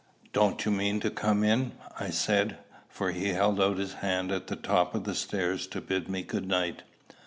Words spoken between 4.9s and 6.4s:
of the stairs to bid me